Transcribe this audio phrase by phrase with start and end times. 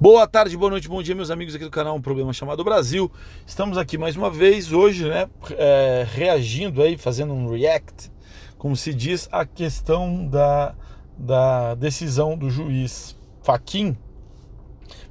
[0.00, 3.12] Boa tarde, boa noite, bom dia, meus amigos aqui do canal Um Problema Chamado Brasil.
[3.46, 8.10] Estamos aqui mais uma vez hoje, né, é, reagindo aí, fazendo um react,
[8.56, 10.74] como se diz, à questão da,
[11.18, 13.94] da decisão do juiz Faquim,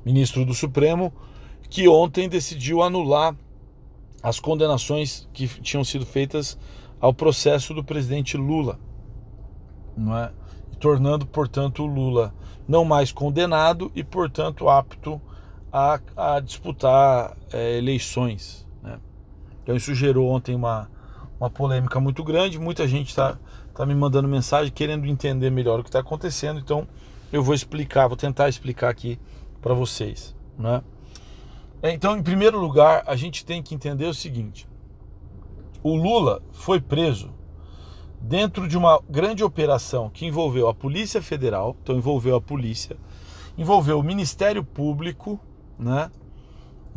[0.04, 1.14] ministro do Supremo,
[1.70, 3.36] que ontem decidiu anular
[4.24, 6.58] as condenações que tinham sido feitas
[7.00, 8.80] ao processo do presidente Lula,
[9.96, 10.32] não é?
[10.80, 12.34] Tornando, portanto, Lula
[12.68, 15.22] não mais condenado e, portanto, apto
[15.72, 18.68] a, a disputar é, eleições.
[18.82, 19.00] Né?
[19.64, 20.90] Então, isso gerou ontem uma,
[21.40, 22.60] uma polêmica muito grande.
[22.60, 23.38] Muita gente está
[23.74, 26.60] tá me mandando mensagem querendo entender melhor o que está acontecendo.
[26.60, 26.88] Então,
[27.32, 29.20] eu vou explicar, vou tentar explicar aqui
[29.62, 30.36] para vocês.
[30.58, 30.82] Né?
[31.82, 34.68] Então, em primeiro lugar, a gente tem que entender o seguinte:
[35.82, 37.34] o Lula foi preso
[38.22, 42.98] dentro de uma grande operação que envolveu a Polícia Federal, então envolveu a polícia,
[43.58, 45.40] envolveu o Ministério Público,
[45.78, 46.12] né,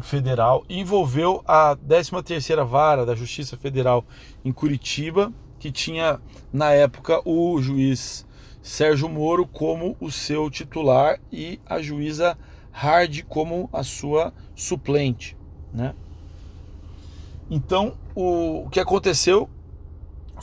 [0.00, 4.04] federal, envolveu a 13ª Vara da Justiça Federal
[4.44, 6.20] em Curitiba, que tinha
[6.52, 8.26] na época o juiz
[8.60, 12.36] Sérgio Moro como o seu titular e a juíza
[12.72, 15.36] Hard como a sua suplente,
[15.72, 15.94] né?
[17.50, 19.48] Então, o que aconteceu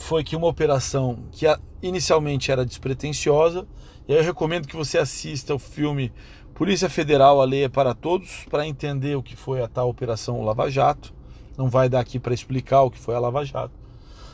[0.00, 1.46] foi que uma operação que
[1.82, 3.66] inicialmente era despretensiosa,
[4.08, 6.10] e aí eu recomendo que você assista o filme
[6.54, 10.42] Polícia Federal, a Lei é para Todos, para entender o que foi a tal operação
[10.42, 11.14] Lava Jato.
[11.56, 13.72] Não vai dar aqui para explicar o que foi a Lava Jato.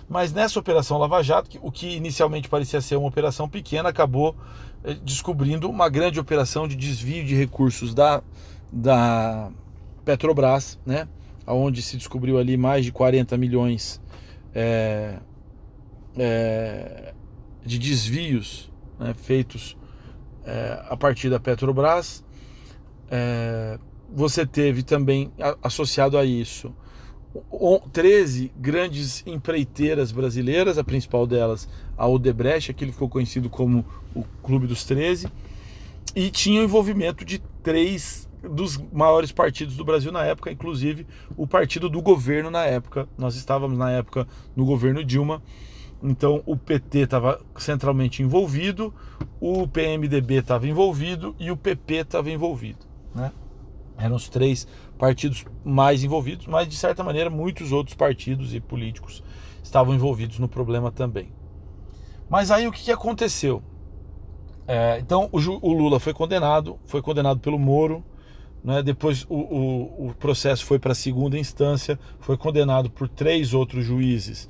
[0.09, 4.35] Mas nessa operação Lava Jato, o que inicialmente parecia ser uma operação pequena, acabou
[4.85, 8.23] eh, descobrindo uma grande operação de desvio de recursos da,
[8.73, 9.51] da
[10.05, 11.09] Petrobras, né?
[11.47, 14.01] onde se descobriu ali mais de 40 milhões
[14.55, 15.19] é,
[16.19, 17.15] é,
[17.65, 19.77] de desvios né, feitos
[20.45, 22.25] é, a partir da Petrobras.
[23.11, 23.79] É,
[24.13, 26.75] você teve também associado a isso
[27.93, 33.85] 13 grandes empreiteiras brasileiras, a principal delas a Odebrecht, aquele ficou conhecido como
[34.15, 35.29] o Clube dos 13,
[36.15, 41.07] e tinha o envolvimento de três dos maiores partidos do Brasil na época, inclusive
[41.37, 43.09] o partido do governo na época.
[43.19, 45.43] Nós estávamos na época no governo Dilma
[46.03, 48.93] então o PT estava centralmente envolvido,
[49.41, 52.87] o PMDB estava envolvido e o PP estava envolvido.
[53.15, 53.33] Né?
[53.99, 54.67] Eram os três
[54.99, 59.23] partidos mais envolvidos, mas de certa maneira muitos outros partidos e políticos
[59.63, 61.33] estavam envolvidos no problema também.
[62.29, 63.63] Mas aí o que, que aconteceu?
[64.67, 68.05] É, então o, o, Lula foi condenado, foi condenado pelo Moro,
[68.65, 68.83] né?
[68.83, 73.85] depois o, o, o processo foi para a segunda instância, foi condenado por três outros
[73.85, 74.49] juízes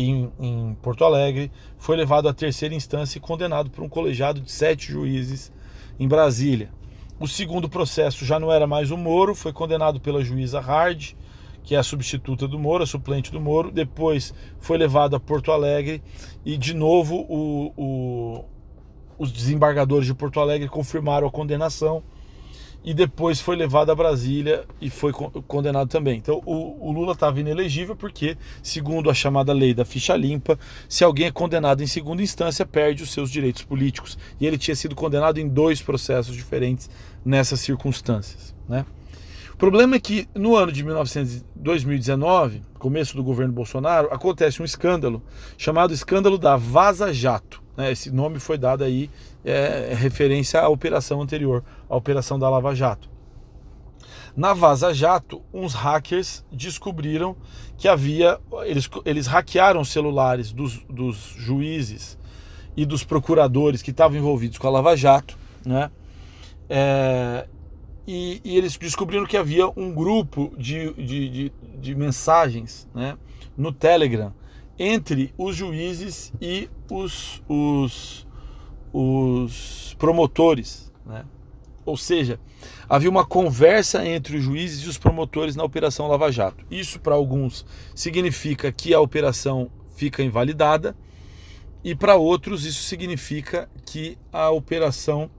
[0.00, 4.50] em, em, Porto Alegre, foi levado à terceira instância e condenado por um colegiado de
[4.50, 5.52] sete juízes
[5.98, 6.70] em Brasília.
[7.20, 11.14] O segundo processo já não era mais o Moro, foi condenado pela juíza Hard,
[11.64, 13.70] que é a substituta do Moro, a suplente do Moro.
[13.70, 16.02] Depois foi levado a Porto Alegre
[16.44, 18.44] e, de novo, o, o,
[19.18, 22.02] os desembargadores de Porto Alegre confirmaram a condenação
[22.84, 26.18] e depois foi levado a Brasília e foi condenado também.
[26.18, 30.58] Então o, o Lula estava inelegível porque, segundo a chamada lei da ficha limpa,
[30.88, 34.16] se alguém é condenado em segunda instância, perde os seus direitos políticos.
[34.40, 36.88] E ele tinha sido condenado em dois processos diferentes
[37.24, 38.54] nessas circunstâncias.
[38.68, 38.86] Né?
[39.52, 44.64] O problema é que no ano de 1900, 2019, começo do governo Bolsonaro, acontece um
[44.64, 45.20] escândalo
[45.56, 47.60] chamado escândalo da Vaza Jato.
[47.76, 47.90] Né?
[47.90, 49.10] Esse nome foi dado aí
[49.48, 53.08] é, referência à operação anterior, a operação da Lava Jato.
[54.36, 57.34] Na Vaza Jato, uns hackers descobriram
[57.76, 58.38] que havia.
[58.64, 62.16] Eles, eles hackearam os celulares dos, dos juízes
[62.76, 65.36] e dos procuradores que estavam envolvidos com a Lava Jato,
[65.66, 65.90] né?
[66.68, 67.48] É,
[68.06, 73.18] e, e, eles descobriram que havia um grupo de, de, de, de mensagens né,
[73.56, 74.32] no Telegram
[74.78, 78.27] entre os juízes e os, os,
[78.92, 80.92] os promotores.
[81.04, 81.24] Né?
[81.84, 82.38] Ou seja,
[82.88, 86.64] havia uma conversa entre os juízes e os promotores na Operação Lava Jato.
[86.70, 87.64] Isso, para alguns,
[87.94, 90.94] significa que a operação fica invalidada,
[91.82, 95.30] e para outros, isso significa que a operação.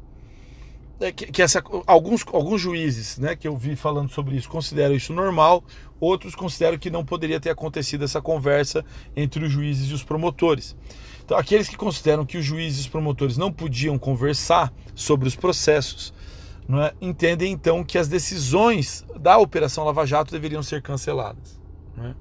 [1.00, 4.94] É, que, que essa, alguns, alguns juízes né, que eu vi falando sobre isso consideram
[4.94, 5.64] isso normal,
[5.98, 8.84] outros consideram que não poderia ter acontecido essa conversa
[9.16, 10.76] entre os juízes e os promotores.
[11.30, 15.36] Então, aqueles que consideram que os juízes e os promotores não podiam conversar sobre os
[15.36, 16.12] processos,
[16.68, 21.62] é, entendem então que as decisões da Operação Lava Jato deveriam ser canceladas.
[22.00, 22.16] É?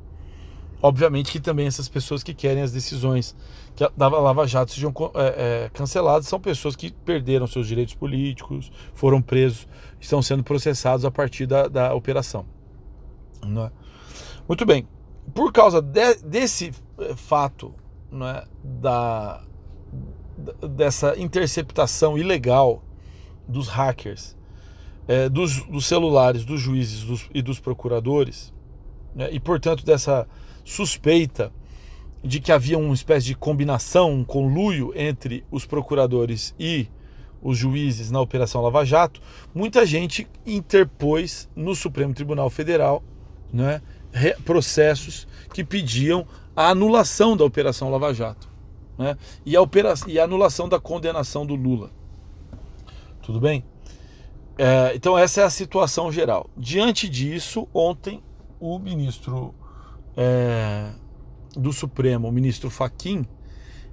[0.83, 3.35] Obviamente que também essas pessoas que querem as decisões
[3.75, 8.71] que da Lava Jato sejam é, é, canceladas são pessoas que perderam seus direitos políticos,
[8.93, 9.67] foram presos,
[9.99, 12.45] estão sendo processados a partir da, da operação.
[13.43, 13.71] É?
[14.47, 14.87] Muito bem.
[15.35, 17.75] Por causa de, desse é, fato,
[18.13, 19.43] é, da,
[20.77, 22.83] dessa interceptação ilegal
[23.47, 24.37] dos hackers,
[25.07, 28.53] é, dos, dos, celulares dos juízes dos, e dos procuradores,
[29.15, 30.27] né, e portanto dessa
[30.65, 31.53] suspeita
[32.23, 36.89] de que havia uma espécie de combinação, um conluio entre os procuradores e
[37.41, 39.21] os juízes na Operação Lava Jato,
[39.55, 43.03] muita gente interpôs no Supremo Tribunal Federal
[43.53, 43.81] né,
[44.45, 46.27] processos que pediam
[46.59, 48.49] a anulação da Operação Lava Jato
[48.99, 49.17] né,
[49.47, 51.93] e, a operação, e a anulação da condenação do Lula.
[53.23, 53.65] Tudo bem?
[54.59, 56.51] É, então, essa é a situação geral.
[56.57, 58.21] Diante disso, ontem
[58.59, 59.55] o ministro
[60.17, 60.91] é,
[61.53, 63.25] do Supremo, o ministro Faquim,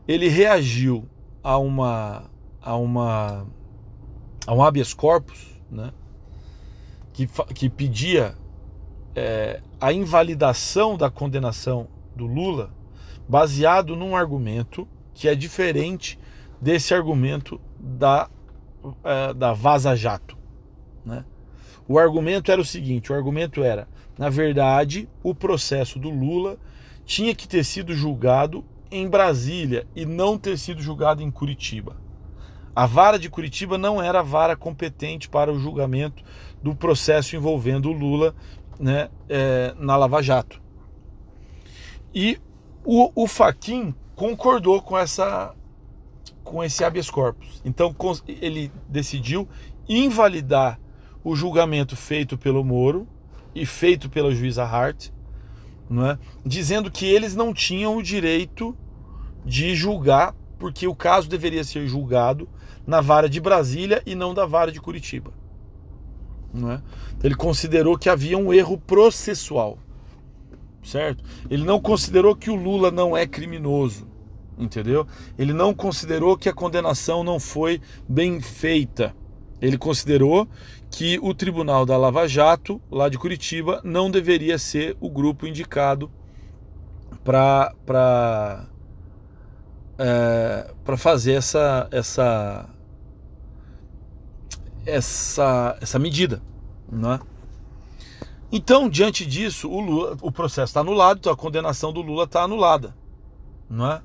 [0.07, 1.07] ele reagiu
[1.44, 3.45] a uma a uma
[4.47, 5.91] a um habeas corpus, né,
[7.13, 8.35] que, que pedia
[9.15, 12.73] é, a invalidação da condenação do Lula,
[13.27, 16.19] baseado num argumento que é diferente
[16.62, 18.29] desse argumento da
[19.03, 20.38] é, da Vaza Jato,
[21.03, 21.25] né?
[21.88, 26.57] O argumento era o seguinte: o argumento era na verdade, o processo do Lula
[27.06, 31.97] tinha que ter sido julgado em Brasília e não ter sido julgado em Curitiba.
[32.73, 36.23] A vara de Curitiba não era a vara competente para o julgamento
[36.63, 38.33] do processo envolvendo o Lula
[38.79, 40.62] né, é, na Lava Jato.
[42.15, 42.39] E
[42.85, 45.53] o, o Faquin concordou com essa
[46.44, 47.62] com esse habeas corpus.
[47.65, 47.94] Então
[48.27, 49.50] ele decidiu
[49.89, 50.79] invalidar
[51.23, 53.07] o julgamento feito pelo Moro
[53.53, 55.09] e feito pela juíza Hart,
[55.89, 56.19] não é?
[56.45, 58.77] dizendo que eles não tinham o direito
[59.44, 62.47] de julgar, porque o caso deveria ser julgado
[62.85, 65.33] na vara de Brasília e não da vara de Curitiba.
[66.53, 66.81] Não é?
[67.23, 69.79] Ele considerou que havia um erro processual,
[70.86, 71.24] certo?
[71.50, 74.08] Ele não considerou que o Lula não é criminoso,
[74.58, 75.08] entendeu?
[75.38, 79.16] Ele não considerou que a condenação não foi bem feita.
[79.62, 80.48] Ele considerou
[80.92, 86.12] que o Tribunal da Lava Jato, lá de Curitiba, não deveria ser o grupo indicado
[87.24, 88.68] para
[89.98, 92.70] é, para fazer essa essa
[94.86, 96.42] essa essa medida,
[96.92, 97.20] não é?
[98.51, 102.44] Então, diante disso, o, Lula, o processo está anulado, então a condenação do Lula está
[102.44, 102.95] anulada,
[103.69, 104.01] não é?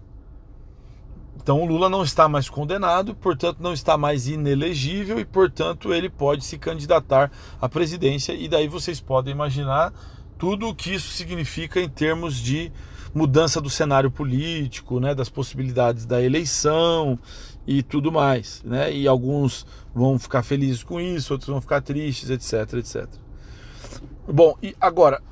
[1.43, 6.11] Então o Lula não está mais condenado, portanto não está mais inelegível e, portanto, ele
[6.11, 8.33] pode se candidatar à presidência.
[8.35, 9.93] E daí vocês podem imaginar
[10.39, 12.71] tudo o que isso significa em termos de
[13.15, 17.19] mudança do cenário político, né, das possibilidades da eleição
[17.67, 18.93] e tudo mais, né?
[18.93, 23.09] E alguns vão ficar felizes com isso, outros vão ficar tristes, etc, etc.
[24.27, 25.23] Bom, e agora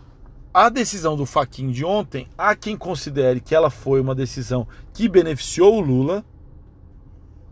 [0.53, 5.09] a decisão do Faquin de ontem, há quem considere que ela foi uma decisão que
[5.09, 6.25] beneficiou o Lula.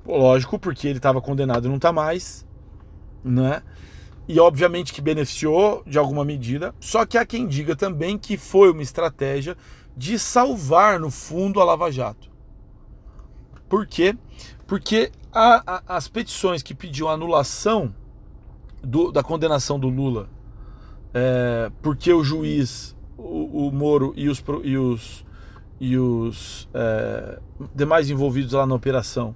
[0.05, 2.47] Lógico, porque ele estava condenado e não está mais,
[3.23, 3.63] né?
[4.27, 6.75] E obviamente que beneficiou de alguma medida.
[6.81, 9.57] Só que há quem diga também que foi uma estratégia
[9.97, 12.29] de salvar, no fundo, a Lava Jato.
[13.69, 14.17] Por quê?
[14.67, 17.95] Porque a, a, as petições que pediam anulação
[18.83, 20.29] do, da condenação do Lula,
[21.19, 25.25] é, porque o juiz o, o Moro e os, e os,
[25.81, 27.41] e os é,
[27.75, 29.35] demais envolvidos lá na operação,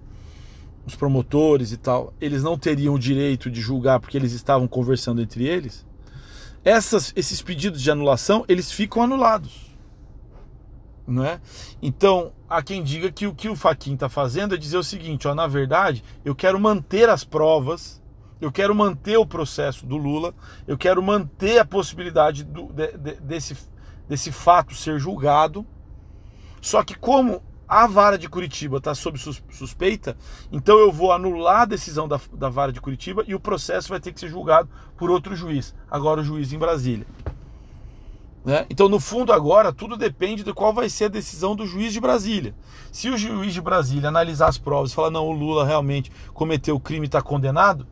[0.84, 5.22] os promotores e tal, eles não teriam o direito de julgar porque eles estavam conversando
[5.22, 5.86] entre eles,
[6.62, 9.70] essas, esses pedidos de anulação, eles ficam anulados.
[11.06, 11.40] Não é?
[11.80, 15.26] Então, há quem diga que o que o Faquin está fazendo é dizer o seguinte:
[15.26, 17.99] ó, na verdade, eu quero manter as provas,
[18.40, 20.34] eu quero manter o processo do Lula,
[20.66, 23.56] eu quero manter a possibilidade do, de, de, desse
[24.10, 25.64] desse fato ser julgado.
[26.60, 29.16] Só que como a vara de Curitiba está sob
[29.52, 30.16] suspeita,
[30.50, 34.00] então eu vou anular a decisão da, da vara de Curitiba e o processo vai
[34.00, 34.68] ter que ser julgado
[34.98, 37.06] por outro juiz, agora o juiz em Brasília.
[38.44, 38.66] Né?
[38.68, 42.00] Então, no fundo, agora tudo depende de qual vai ser a decisão do juiz de
[42.00, 42.52] Brasília.
[42.90, 46.74] Se o juiz de Brasília analisar as provas e falar, não, o Lula realmente cometeu
[46.74, 47.86] o crime e está condenado,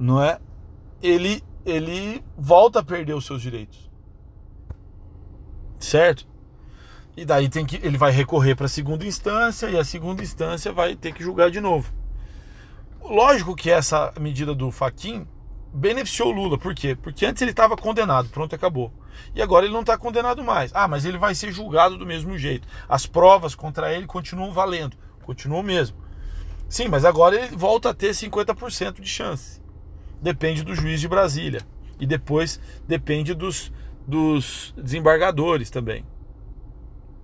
[0.00, 0.38] não é?
[1.02, 3.90] Ele, ele volta a perder os seus direitos
[5.80, 6.26] certo?
[7.16, 10.72] E daí tem que ele vai recorrer para a segunda instância e a segunda instância
[10.72, 11.92] vai ter que julgar de novo.
[13.02, 15.26] Lógico que essa medida do Faquin
[15.72, 16.58] beneficiou o Lula.
[16.58, 16.94] Por quê?
[16.94, 18.92] Porque antes ele estava condenado, pronto, acabou.
[19.34, 20.70] E agora ele não está condenado mais.
[20.74, 22.68] Ah, mas ele vai ser julgado do mesmo jeito.
[22.88, 25.96] As provas contra ele continuam valendo, continuam mesmo.
[26.68, 29.59] Sim, mas agora ele volta a ter 50% de chance.
[30.20, 31.60] Depende do juiz de Brasília.
[31.98, 33.72] E depois depende dos,
[34.06, 36.04] dos desembargadores também.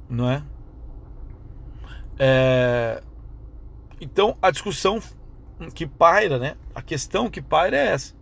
[0.09, 0.43] Não é?
[2.19, 3.03] é?
[4.01, 5.01] Então a discussão
[5.75, 6.57] que paira, né?
[6.75, 8.15] A questão que paira é essa.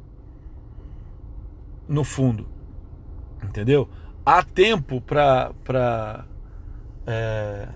[1.88, 2.48] No fundo.
[3.42, 3.88] Entendeu?
[4.24, 6.24] Há tempo para
[7.06, 7.68] é,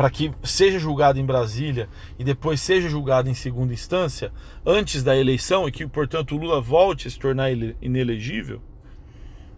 [0.00, 1.86] para que seja julgado em Brasília
[2.18, 4.32] e depois seja julgado em segunda instância
[4.64, 8.62] antes da eleição e que, portanto, o Lula volte a se tornar inelegível.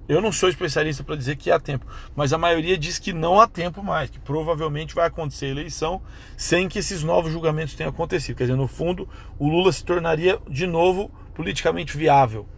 [0.09, 3.41] Eu não sou especialista para dizer que há tempo, mas a maioria diz que não
[3.41, 6.03] há tempo mais, que provavelmente vai acontecer a eleição
[6.37, 8.35] sem que esses novos julgamentos tenham acontecido.
[8.35, 9.09] Quer dizer, no fundo,
[9.39, 12.49] o Lula se tornaria de novo politicamente viável,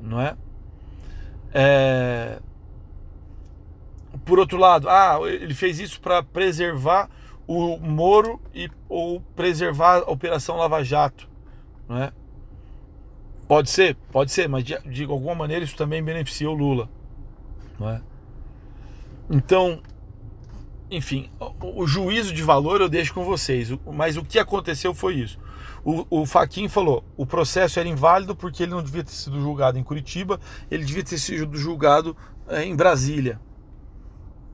[0.00, 0.36] não é?
[1.54, 2.40] é...
[4.24, 7.08] Por outro lado, ah, ele fez isso para preservar
[7.46, 11.28] o Moro e ou preservar a Operação Lava Jato,
[11.88, 12.12] não é?
[13.48, 16.88] Pode ser, pode ser, mas de, de alguma maneira isso também beneficia o Lula,
[17.78, 18.00] não é?
[19.28, 19.82] Então,
[20.90, 25.16] enfim, o, o, juízo de valor eu deixo com vocês, mas o que aconteceu foi
[25.16, 25.38] isso.
[25.84, 29.78] O, o Faquin falou: o processo era inválido porque ele não devia ter sido julgado
[29.78, 30.38] em Curitiba,
[30.70, 32.16] ele devia ter sido julgado
[32.48, 33.40] é, em Brasília.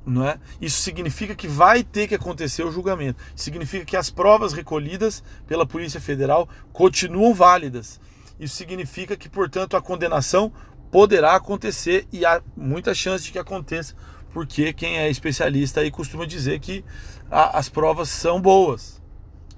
[0.09, 0.39] Não é?
[0.59, 3.23] Isso significa que vai ter que acontecer o julgamento.
[3.37, 8.01] Significa que as provas recolhidas pela Polícia Federal continuam válidas.
[8.41, 10.51] Isso significa que, portanto, a condenação
[10.91, 13.95] poderá acontecer e há muita chance de que aconteça,
[14.33, 16.83] porque quem é especialista aí costuma dizer que
[17.31, 19.03] a, as provas são boas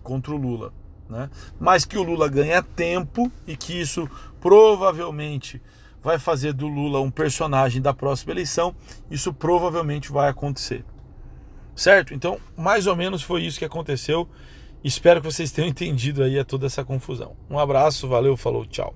[0.02, 0.72] contra o Lula.
[1.08, 1.30] Né?
[1.60, 5.62] Mas que o Lula ganha tempo e que isso provavelmente
[6.02, 8.74] vai fazer do Lula um personagem da próxima eleição,
[9.10, 10.84] isso provavelmente vai acontecer.
[11.74, 12.14] Certo?
[12.14, 14.28] Então, mais ou menos foi isso que aconteceu.
[14.82, 17.36] Espero que vocês tenham entendido aí toda essa confusão.
[17.48, 18.94] Um abraço, valeu, falou, tchau.